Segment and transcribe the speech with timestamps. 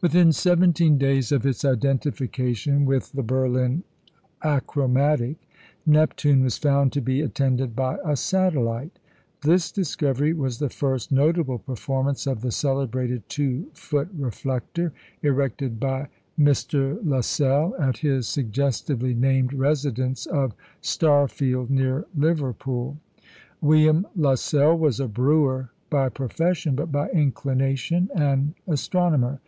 [0.00, 3.82] Within seventeen days of its identification with the Berlin
[4.44, 5.34] achromatic,
[5.84, 8.96] Neptune was found to be attended by a satellite.
[9.42, 16.06] This discovery was the first notable performance of the celebrated two foot reflector erected by
[16.38, 17.04] Mr.
[17.04, 22.98] Lassell at his suggestively named residence of Starfield, near Liverpool.
[23.60, 29.40] William Lassell was a brewer by profession, but by inclination an astronomer.